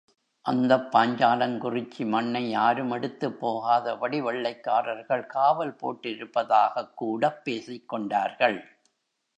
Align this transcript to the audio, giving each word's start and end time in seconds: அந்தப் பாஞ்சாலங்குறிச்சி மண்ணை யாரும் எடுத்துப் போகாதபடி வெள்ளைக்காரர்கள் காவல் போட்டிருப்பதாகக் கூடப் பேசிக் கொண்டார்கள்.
அந்தப் 0.45 0.95
பாஞ்சாலங்குறிச்சி 0.95 2.05
மண்ணை 2.05 2.49
யாரும் 2.49 2.91
எடுத்துப் 2.91 3.37
போகாதபடி 3.39 4.19
வெள்ளைக்காரர்கள் 4.21 5.25
காவல் 5.27 5.77
போட்டிருப்பதாகக் 5.81 6.93
கூடப் 6.95 7.43
பேசிக் 7.43 7.89
கொண்டார்கள். 7.89 8.59